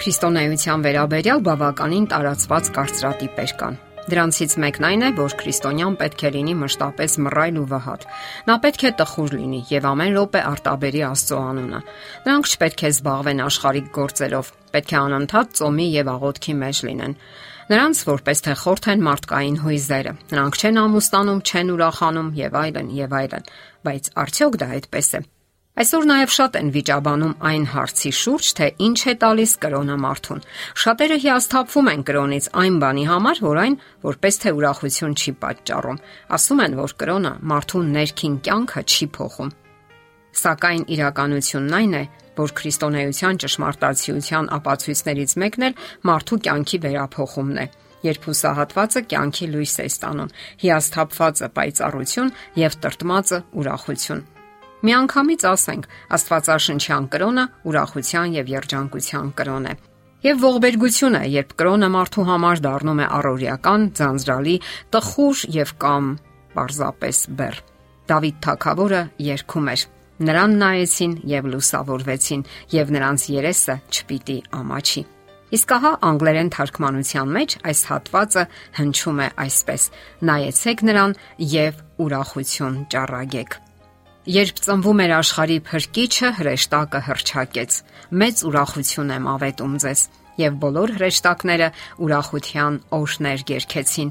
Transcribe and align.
Քրիստոնեության 0.00 0.84
վերաբերյալ 0.86 1.40
բավականին 1.44 2.04
տարածված 2.08 2.68
կարծրատիպեր 2.72 3.50
կան։ 3.60 3.74
Դրանցից 4.10 4.54
մեկն 4.64 4.84
այն 4.88 5.02
է, 5.04 5.08
որ 5.18 5.34
քրիստոնյան 5.42 5.96
պետք 6.00 6.22
է 6.24 6.30
լինի 6.36 6.54
մշտապես 6.60 7.16
մռայլ 7.26 7.58
ու 7.60 7.64
վհատ։ 7.72 8.06
Նա 8.48 8.56
պետք 8.64 8.84
է 8.88 8.92
տխուր 9.00 9.34
լինի 9.36 9.60
եւ 9.70 9.88
ամեն 9.90 10.14
րոպե 10.16 10.40
արտաբերի 10.50 11.02
Աստծո 11.10 11.40
անունը։ 11.50 11.80
Նրանք 12.24 12.48
չպետք 12.50 12.80
է 12.80 12.90
զբաղվեն 12.90 13.42
աշխարհիկ 13.44 13.90
գործերով, 14.00 14.52
պետք 14.72 14.94
է 14.94 14.98
անընդհատ 15.00 15.52
ծոմի 15.60 15.88
եւ 16.00 16.12
աղոթքի 16.16 16.54
մեջ 16.64 16.80
լինեն։ 16.88 17.16
Նրանց 17.70 18.00
որպես 18.08 18.42
թե 18.48 18.54
խորթ 18.64 18.88
են 18.90 19.04
մարդկային 19.10 19.60
հույզերը։ 19.62 20.14
Նրանք 20.32 20.56
չեն 20.64 20.80
ամուսնանում, 20.80 21.44
չեն 21.44 21.74
ուրախանում 21.76 22.32
եւ 22.40 22.56
այլն 22.64 22.88
եւ 23.04 23.14
այլն։ 23.20 23.52
Բայց 23.84 24.10
արդյոք 24.24 24.58
դա 24.64 24.70
այդպես 24.80 25.12
է։ 25.20 25.22
Այսօր 25.80 26.06
նաև 26.10 26.32
շատ 26.34 26.56
են 26.58 26.70
վիճաբանում 26.74 27.30
այն 27.48 27.62
հարցի 27.72 28.10
շուրջ, 28.12 28.48
թե 28.58 28.66
ինչ 28.84 28.98
է 29.00 29.12
տալիս 29.22 29.52
կրոնը 29.62 29.94
մարդուն։ 30.02 30.40
Շատերը 30.82 31.16
հիասթափվում 31.22 31.86
են 31.92 32.02
կրոնից 32.10 32.48
այն 32.60 32.74
բանի 32.82 33.04
համար, 33.10 33.38
որ 33.46 33.60
այն 33.62 33.76
որպես 34.04 34.38
թե 34.42 34.50
ուրախություն 34.58 35.14
չի 35.16 35.32
պատճառում։ 35.40 36.00
Ասում 36.36 36.60
են, 36.64 36.74
որ 36.80 36.92
կրոնը 37.00 37.32
մարդուն 37.52 37.88
ներքին 37.96 38.34
կյանքը 38.44 38.82
չի 38.90 39.08
փոխում։ 39.16 39.54
Սակայն 40.40 40.84
իրականությունն 41.00 41.76
այն 41.80 41.96
է, 41.96 42.02
որ 42.40 42.52
քրիստոնեության 42.60 43.40
ճշմարտացիության 43.40 44.50
ապացույցներից 44.60 45.32
մեկն 45.40 45.64
էլ 45.70 45.80
մարդու 46.10 46.40
կյանքի 46.44 46.82
վերափոխումն 46.84 47.62
է 47.64 47.66
երբ 48.00 48.28
հուսահատվածը 48.30 49.00
կյանքի 49.12 49.48
լույս 49.54 49.74
է 49.80 49.88
ստանում, 49.90 50.34
հիասթափվածը 50.64 51.50
պայծառություն 51.56 52.34
եւ 52.64 52.78
տրտմածը 52.84 53.42
ուրախություն։ 53.60 54.22
Միանգամից 54.80 55.42
ասենք, 55.50 55.86
Աստվածաշնչյան 56.16 57.06
կրոնը 57.12 57.44
ուրախության 57.68 58.34
եւ 58.38 58.50
երջանկության 58.54 59.32
կրոն 59.36 59.68
է։ 59.68 59.74
Եվ 60.20 60.42
ողբերգությունը, 60.44 61.20
երբ 61.32 61.52
կրոնը 61.60 61.88
մարդու 61.96 62.24
համար 62.28 62.62
դառնում 62.64 62.98
է 63.00 63.06
առօրյական, 63.20 63.84
ձանձրալի, 64.00 64.56
տխուր 64.92 65.44
եւ 65.60 65.70
կամ 65.84 66.10
պարզապես 66.56 67.20
բեռ։ 67.40 67.62
Դավիթ 68.10 68.42
թագավորը 68.44 69.02
երգում 69.30 69.70
էր. 69.72 69.86
Նրան 70.20 70.56
նայեցին 70.60 71.14
եւ 71.30 71.48
լուսավորվեցին, 71.54 72.44
եւ 72.76 72.92
նրանց 72.96 73.24
երեսը 73.36 73.76
չպիտի 73.88 74.36
ամաչի։ 74.60 75.02
Իսկ 75.56 75.72
ահա 75.76 75.92
անգլերեն 76.10 76.52
թարգմանության 76.54 77.32
մեջ 77.36 77.56
այս 77.70 77.80
հատվածը 77.90 78.44
հնչում 78.76 79.24
է 79.24 79.30
այսպես. 79.46 79.88
Նայեցեք 80.30 80.86
նրան 80.90 81.18
եւ 81.56 81.82
ուրախություն 82.04 82.78
ճառագեք։ 82.92 83.60
Երբ 84.28 84.58
ծնվում 84.60 84.98
էր 85.00 85.12
աշխարի 85.16 85.54
փրկիչը, 85.64 86.28
հրեշտակը 86.36 86.98
հրճակեց։ 87.06 87.76
Մեծ 88.20 88.42
ուրախություն 88.50 89.12
եմ 89.16 89.28
ավետում 89.32 89.76
ձեզ, 89.80 90.02
եւ 90.42 90.58
բոլոր 90.60 90.92
հրեշտակները 90.96 91.68
ուրախության 92.04 92.76
օշներ 92.98 93.44
երգեցին։ 93.48 94.10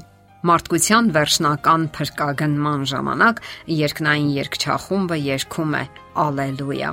Մարդկության 0.50 1.12
վերջնական 1.14 1.86
փրկագնման 1.94 2.82
ժամանակ 2.90 3.40
երկնային 3.76 4.34
երգչախումբը 4.40 5.20
երգում 5.30 5.78
է 5.78 5.84
Ալելույա։ 6.26 6.90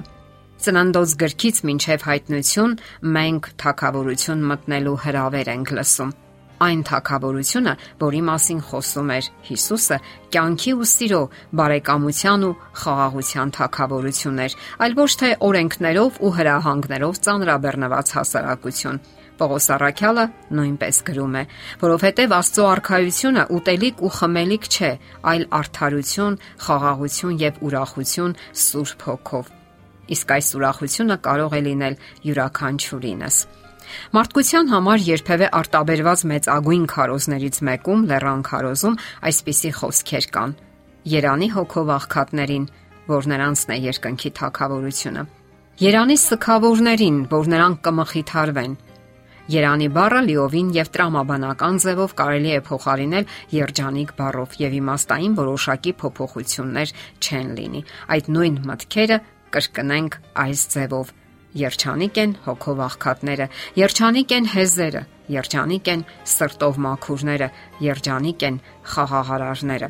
Ծննդոց 0.61 1.17
գրքից 1.25 1.65
մինչև 1.71 2.07
հայտնություն 2.11 2.79
մենք 3.17 3.51
թակավորություն 3.65 4.47
մտնելու 4.53 4.97
հրավեր 5.07 5.53
ենք 5.57 5.75
լսում 5.79 6.15
այն 6.63 6.81
թակավորությունը, 6.87 7.73
որի 8.01 8.21
մասին 8.27 8.61
խոսում 8.67 9.11
էր 9.17 9.29
Հիսուսը, 9.47 9.97
կյանքի 10.33 10.73
ու 10.77 10.87
սիրո, 10.93 11.21
բարեկամության 11.59 12.47
ու 12.47 12.55
խաղաղության 12.81 13.53
թակավորություն 13.57 14.41
էր, 14.47 14.57
այլ 14.87 14.97
ոչ 14.97 15.11
թե 15.21 15.29
օրենքներով 15.47 16.19
ու 16.23 16.33
հրահանգներով 16.37 17.21
ծանրաբեռնված 17.27 18.13
հասարակություն։ 18.17 19.01
Պողոս 19.37 19.67
Արաքյալը 19.75 20.23
նույնպես 20.57 20.99
գրում 21.07 21.35
է, 21.37 21.43
որովհետև 21.83 22.33
Աստծո 22.37 22.63
արխայությունը 22.71 23.43
ուտելիք 23.57 24.01
ու 24.01 24.11
խմելիք 24.17 24.65
չէ, 24.73 24.91
այլ 25.31 25.45
արդարություն, 25.59 26.39
խաղաղություն 26.65 27.37
եւ 27.43 27.61
ուրախություն 27.69 28.35
Սուրբ 28.65 29.07
Հոգով։ 29.11 29.53
Իսկ 30.17 30.35
այս 30.37 30.51
ուրախությունը 30.57 31.21
կարող 31.29 31.57
է 31.57 31.61
լինել 31.69 32.01
յուրաքանչյուրինս։ 32.25 33.41
Մարդկության 34.17 34.71
համար 34.73 35.05
երբևէ 35.07 35.47
արտաբերված 35.59 36.23
մեծ 36.31 36.49
ագույն 36.57 36.85
քարոզներից 36.93 37.61
մեկում 37.67 38.03
Լեռան 38.11 38.41
քարոզում 38.47 38.99
այսպիսի 39.31 39.71
խոսքեր 39.77 40.27
կան. 40.37 40.55
Երանի 41.07 41.47
հոգով 41.55 41.91
աղքատներին, 41.97 42.65
որ 43.07 43.29
նրանցն 43.31 43.73
է 43.73 43.77
երկնքի 43.87 44.31
թակավորությունը։ 44.41 45.23
Երանի 45.77 46.17
սքավորներին, 46.17 47.17
որ 47.31 47.49
նրանք 47.53 47.81
կմխիթարվեն։ 47.87 48.71
Երանի 49.47 49.87
բառը 49.95 50.21
լիովին 50.27 50.71
եւ 50.75 50.89
տրամաբանական 50.95 51.77
ձևով 51.83 52.15
կարելի 52.19 52.49
է 52.57 52.61
փոխարինել 52.67 53.29
երջանիկ 53.55 54.09
բառով 54.17 54.57
եւ 54.59 54.73
իմաստային 54.81 55.37
որոշակի 55.37 55.93
փոփոխություններ 56.01 56.91
չեն 57.23 57.53
լինի։ 57.61 57.81
Այդ 58.17 58.29
նույն 58.35 58.57
մտքերը 58.67 59.19
կրկնենք 59.55 60.19
այս 60.43 60.65
ձևով 60.75 61.13
Երջանիկ 61.57 62.17
են 62.23 62.33
հոգով 62.45 62.81
աղքատները, 62.87 63.47
երջանիկ 63.81 64.33
են 64.37 64.49
հեզերը, 64.53 65.03
երջանիկ 65.37 65.91
են 65.93 66.03
սրտով 66.33 66.81
մաքուրները, 66.85 67.47
երջանիկ 67.87 68.45
են 68.47 68.59
խաղաղարարները։ 68.93 69.89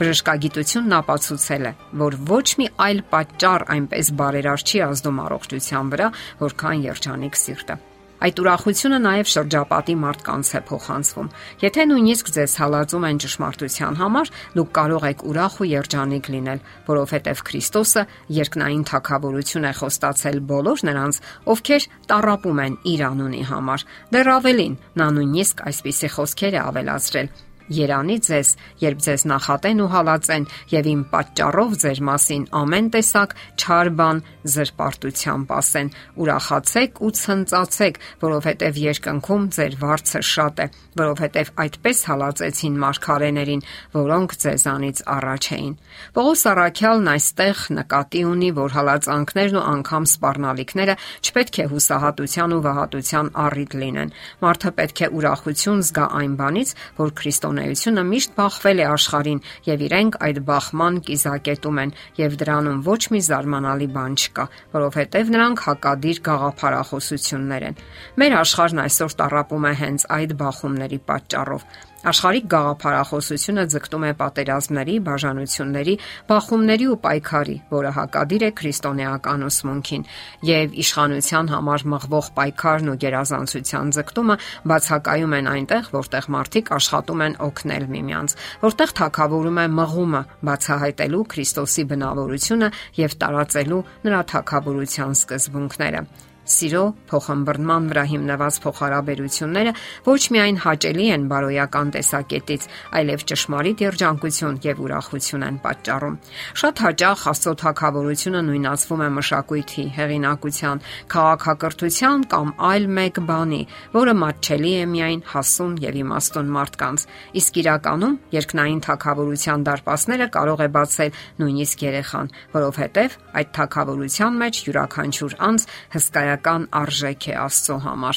Բժշկագիտությունն 0.00 0.96
ապացուցել 0.96 1.68
է, 1.70 1.72
որ 2.00 2.16
ոչ 2.30 2.46
մի 2.60 2.66
այլ 2.86 3.04
պատճառ 3.12 3.66
այնպես 3.76 4.12
բարերար 4.20 4.64
չի 4.64 4.82
ազդում 4.88 5.22
առողջության 5.26 5.94
վրա, 5.94 6.10
որքան 6.40 6.84
երջանիկ 6.88 7.40
սիրտը։ 7.44 7.76
Այդ 8.20 8.40
ուրախությունը 8.42 8.98
նաև 9.00 9.28
շրջապատի 9.32 9.94
մարդկանց 10.00 10.48
է 10.52 10.60
փոխանցվում։ 10.68 11.28
Եթե 11.64 11.84
նույնիսկ 11.90 12.30
ձեզ 12.36 12.56
հալածում 12.60 13.06
են 13.08 13.20
ճշմարտության 13.24 13.98
համար, 14.00 14.32
դուք 14.60 14.70
կարող 14.76 15.06
եք 15.10 15.24
ուրախ 15.30 15.54
ու 15.60 15.68
երջանիկ 15.70 16.30
լինել, 16.36 16.64
որովհետև 16.90 17.44
Քրիստոսը 17.50 18.06
երկնային 18.40 18.86
թակավորություն 18.92 19.68
է 19.70 19.74
խոստացել 19.80 20.40
բոլոր 20.52 20.86
նրանց, 20.90 21.20
ովքեր 21.54 21.90
տարապում 22.12 22.64
են 22.68 22.80
իր 22.92 23.06
անունի 23.10 23.44
համար։ 23.50 23.86
Դեռ 24.12 24.34
ավելին, 24.36 24.80
նա 25.00 25.06
նույնիսկ 25.16 25.64
այսպիսի 25.70 26.12
խոսքեր 26.20 26.60
է 26.60 26.66
ավելացրել. 26.70 27.32
Երանի 27.70 28.16
ձեզ, 28.26 28.48
երբ 28.82 29.02
ձեզ 29.04 29.24
նախատեն 29.30 29.80
ու 29.84 29.88
հալածեն 29.94 30.46
եւ 30.74 30.86
իմ 30.90 31.02
պատճառով 31.12 31.74
ձեր 31.82 32.00
մասին 32.08 32.46
ամեն 32.60 32.86
տեսակ 32.96 33.34
չար 33.62 33.90
բան 34.00 34.22
զրպարտությամբ 34.54 35.52
ասեն, 35.54 35.90
ուրախացեք 36.20 36.98
ու 37.00 37.10
ցնծացեք, 37.20 38.00
որովհետեւ 38.24 38.80
երկնքում 38.90 39.44
ձեր 39.54 39.76
վարձը 39.80 40.22
շատ 40.30 40.62
է, 40.64 40.66
որովհետեւ 40.98 41.52
այդպես 41.64 41.98
հալածեցին 42.10 42.80
մարգարեներին, 42.82 43.64
որոնք 43.94 44.34
ձեզանից 44.42 45.02
առաջ 45.14 45.48
էին։ 45.54 45.74
Պողոս 46.18 46.42
Արաքյալն 46.50 47.10
այստեղ 47.14 47.62
նկատի 47.78 48.22
ունի, 48.30 48.50
որ 48.58 48.74
հալածանքներն 48.80 49.60
ու 49.60 49.64
անգամ 49.70 50.10
սпарնալիքները 50.10 50.98
չպետք 51.20 51.60
է 51.60 51.66
հուսահատության 51.70 52.54
ու 52.56 52.62
վհատության 52.66 53.32
առիթ 53.46 53.78
լինեն։ 53.84 54.14
Մարդը 54.40 54.74
պետք 54.80 55.04
է 55.06 55.10
ուրախություն 55.20 55.84
զգա 55.90 56.06
այն 56.20 56.34
բանից, 56.40 56.74
որ 57.00 57.14
Քրիստոն 57.20 57.59
կրոնեությունը 57.60 58.02
միշտ 58.08 58.30
բախվել 58.36 58.78
է 58.80 58.84
աշխարհին 58.88 59.40
եւ 59.66 59.82
իրենք 59.84 60.14
այդ 60.26 60.38
բախման 60.48 60.94
կիզակետում 61.08 61.80
են 61.82 61.92
եւ 62.20 62.36
դրանում 62.40 62.78
ոչ 62.86 63.02
մի 63.12 63.20
զարմանալի 63.26 63.88
բան 63.96 64.16
չկա, 64.16 64.44
որովհետեւ 64.76 65.32
նրանք 65.36 65.64
հակադիր 65.68 66.22
գաղափարախոսություններ 66.30 67.66
են։ 67.68 67.78
Մեր 68.16 68.36
աշխարհն 68.40 68.82
այսօր 68.86 69.16
տարապում 69.20 69.68
է 69.68 69.74
հենց 69.84 70.06
այդ 70.16 70.34
բախումների 70.40 71.00
պատճառով։ 71.10 71.68
Աշխարհիկ 72.00 72.46
գաղափարախոսությունը 72.48 73.62
ձգտում 73.74 74.04
է 74.08 74.10
պատերազմների, 74.16 74.92
բաժանությունների, 75.04 75.94
բախումների 76.30 76.86
ու 76.88 76.96
պայքարի, 77.04 77.56
որը 77.68 77.90
հակադիր 77.96 78.44
է 78.46 78.50
քրիստոնեական 78.60 79.44
ուսմունքին, 79.44 80.06
եւ 80.48 80.78
իշխանության 80.80 81.50
համար 81.52 81.84
մղվող 81.92 82.30
պայքարն 82.40 82.88
ու 82.88 82.96
գերազանցության 83.04 83.92
ձգտումը 83.98 84.38
բացակայում 84.72 85.36
են 85.40 85.52
այնտեղ, 85.52 85.92
որտեղ 86.00 86.30
մարդիկ 86.40 86.72
աշխատում 86.80 87.24
են 87.28 87.38
օգնել 87.50 87.86
միմյանց, 87.92 88.36
որտեղ 88.64 88.96
թակավորում 89.04 89.60
է 89.60 89.66
մղումը, 89.76 90.24
բացահայտելու 90.48 91.22
Քրիստոսի 91.36 91.84
բնավորությունը 91.92 92.72
եւ 93.04 93.20
տարածելու 93.20 93.84
նրա 94.08 94.24
թակավորության 94.32 95.16
սկզբունքները 95.20 96.04
սիրո, 96.50 96.82
փոխհմբռնման 97.10 97.84
վրա 97.90 98.02
հիմնված 98.10 98.56
փոխհարաբերությունները 98.64 99.72
ոչ 100.06 100.22
միայն 100.34 100.58
հաճելի 100.64 101.06
են 101.14 101.26
բարոյական 101.30 101.92
տեսակետից, 101.94 102.66
այլև 103.00 103.24
ճշմարիտ 103.30 103.84
երջանկություն 103.84 104.58
եւ 104.66 104.82
ուրախություն 104.84 105.46
են 105.46 105.60
պատճառում։ 105.64 106.16
Շատ 106.60 106.82
հաճախ 106.84 107.24
Աստծո 107.30 107.54
թակավորությունը 107.60 108.40
նույնացվում 108.50 109.00
է 109.00 109.08
մշակույթի, 109.20 109.84
հեղինակության, 110.00 110.82
քաղաքակրթության 111.14 112.26
կամ 112.34 112.52
այլ 112.70 112.88
մեկ 113.00 113.22
բանի, 113.30 113.62
որը 113.94 114.14
մատչելի 114.20 114.72
է 114.80 114.84
միայն 114.90 115.22
հասուն 115.30 115.74
եւ 115.86 116.00
իմաստուն 116.00 116.52
մարդկանց։ 116.56 117.06
Իսկ 117.40 117.60
իրականում 117.60 118.18
երկնային 118.34 118.80
թակավորության 118.90 119.66
դարպասները 119.70 120.26
կարող 120.34 120.60
է 120.60 120.68
բացել 120.80 121.20
նույնիսկ 121.40 121.84
երեխան, 121.90 122.32
որովհետեւ 122.56 123.16
այդ 123.40 123.52
թակավորության 123.60 124.40
մեջ 124.40 124.60
յուրաքանչյուր 124.70 125.36
անձ 125.50 125.66
հսկայական 125.94 126.39
բավարարական 126.40 126.68
արժեք 126.72 127.24
է 127.30 127.34
Աստծո 127.36 127.76
համար։ 127.84 128.16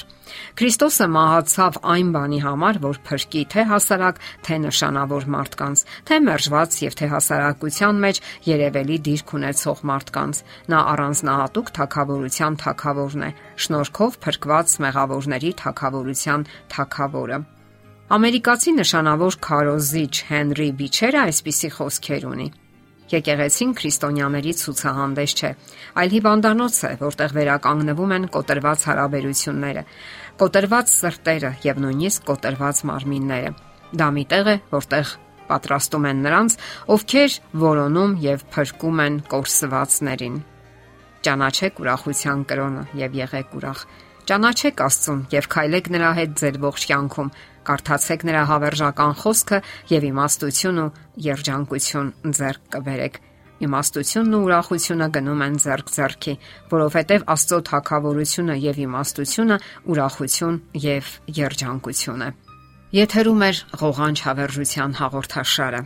Քրիստոսը 0.57 1.07
մահացավ 1.13 1.73
այն 1.93 2.09
բանի 2.13 2.39
համար, 2.43 2.79
որ 2.83 2.97
փրկի 3.07 3.41
թե 3.51 3.63
հասարակ, 3.69 4.15
թե 4.47 4.55
նշանավոր 4.63 5.23
մարդկանց, 5.33 5.83
թե 6.07 6.15
մերժված 6.23 6.71
եւ 6.83 6.93
թե 6.99 7.07
հասարակության 7.13 7.95
մեջ 8.03 8.21
երևելի 8.47 8.97
դիրք 9.07 9.33
ունեցող 9.37 9.83
մարդկանց։ 9.91 10.35
Նա 10.71 10.79
առանձնահատուկ 10.93 11.67
թակավորության 11.77 12.53
թակավորն 12.63 13.23
է, 13.27 13.31
շնորհքով 13.63 14.11
փրկված 14.23 14.67
մեղավորների 14.87 15.51
թակավորության 15.63 16.47
թակավորը։ 16.73 17.37
Ամերիկացի 18.13 18.71
նշանավոր 18.77 19.39
քարոզիչ 19.43 20.15
Հենրի 20.31 20.69
Բիչերը 20.79 21.23
այսպիսի 21.23 21.69
խոսքեր 21.77 22.27
ունի. 22.33 22.47
Եկեղեցին 23.13 23.73
քրիստոնյաների 23.77 24.53
ցուցահանդես 24.59 25.35
չէ, 25.37 25.51
այլ 26.01 26.13
հիվանդանոց 26.17 26.77
է, 26.89 26.91
որտեղ 27.03 27.35
վերականգնվում 27.37 28.15
են 28.17 28.29
կոտրված 28.33 28.85
հարաբերությունները, 28.89 29.83
կոտրված 30.43 30.93
սրտերը 30.93 31.51
եւ 31.67 31.83
նույնիսկ 31.83 32.25
կոտրված 32.31 32.81
մարմինները։ 32.89 33.53
Դա 33.93 34.07
մի 34.17 34.25
տեղ 34.33 34.49
է, 34.53 34.55
որտեղ 34.73 35.13
պատրաստում 35.51 36.09
են 36.09 36.25
նրանց, 36.25 36.57
ովքեր 36.95 37.37
որոնում 37.67 38.17
եւ 38.23 38.47
փրկում 38.55 39.05
են 39.05 39.21
կորսվածներին։ 39.33 40.41
Ճանաչեք 41.23 41.79
ուրախության 41.83 42.39
կրոնը 42.49 42.83
եւ 42.99 43.17
եղեք 43.23 43.53
ուրախ։ 43.59 43.83
Ճանաչեք 44.23 44.81
Աստծուն 44.83 45.21
եւ 45.33 45.47
քայլեք 45.53 45.87
նրա 45.93 46.09
հետ 46.19 46.33
ձեր 46.39 46.57
ողջ 46.63 46.85
կյանքում 46.89 47.29
Կարդացեք 47.67 48.23
նրա 48.27 48.43
հավերժական 48.49 49.13
խոսքը 49.23 49.59
եւ 49.91 50.07
իմաստություն 50.09 50.81
ու 50.83 50.87
երջանկություն 51.27 52.09
ձեռք 52.39 52.65
կբերեք։ 52.75 53.19
Իմաստությունն 53.63 54.35
ու 54.35 54.41
ուրախությունը 54.43 55.07
գնում 55.15 55.43
են 55.47 55.59
ձեռք 55.63 55.91
ձեռքի, 55.95 56.33
որովհետև 56.73 57.27
Աստծո 57.35 57.59
թակավորությունը 57.71 58.55
եւ 58.67 58.81
իմաստությունը 58.87 59.59
ուրախություն 59.93 60.57
եւ 60.83 61.11
երջանկություն 61.39 62.25
է։ 62.27 62.31
Եթերում 62.99 63.45
է 63.47 63.51
ղողանջ 63.83 64.25
հավերժության 64.27 64.97
հաղորդաշարը։ 64.99 65.85